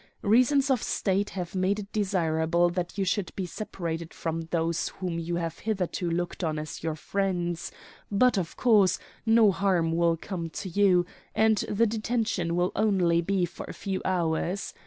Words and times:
Reasons 0.23 0.71
of 0.71 0.81
State 0.81 1.29
have 1.37 1.53
made 1.53 1.77
it 1.77 1.91
desirable 1.93 2.71
that 2.71 2.97
you 2.97 3.05
should 3.05 3.31
be 3.35 3.45
separated 3.45 4.15
from 4.15 4.41
those 4.49 4.87
whom 4.97 5.19
you 5.19 5.35
have 5.35 5.59
hitherto 5.59 6.09
looked 6.09 6.43
on 6.43 6.57
as 6.57 6.81
your 6.81 6.95
friends; 6.95 7.71
but, 8.11 8.35
of 8.35 8.57
course, 8.57 8.97
no 9.27 9.51
harm 9.51 9.91
will 9.95 10.17
come 10.17 10.49
to 10.49 10.69
you, 10.69 11.05
and 11.35 11.57
the 11.69 11.85
detention 11.85 12.55
will 12.55 12.71
only 12.75 13.21
be 13.21 13.45
for 13.45 13.65
a 13.69 13.73
few 13.73 14.01
hours. 14.03 14.73